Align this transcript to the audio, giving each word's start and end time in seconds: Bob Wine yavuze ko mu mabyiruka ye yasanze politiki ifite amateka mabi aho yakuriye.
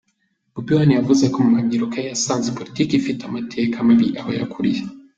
Bob 0.53 0.67
Wine 0.75 0.93
yavuze 0.99 1.23
ko 1.33 1.37
mu 1.43 1.49
mabyiruka 1.55 1.95
ye 2.01 2.07
yasanze 2.11 2.47
politiki 2.57 2.91
ifite 2.95 3.21
amateka 3.25 3.75
mabi 3.87 4.07
aho 4.19 4.29
yakuriye. 4.39 4.81